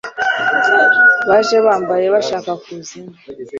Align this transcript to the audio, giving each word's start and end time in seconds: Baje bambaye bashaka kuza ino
Baje 1.29 1.57
bambaye 1.65 2.05
bashaka 2.15 2.51
kuza 2.63 2.91
ino 2.99 3.13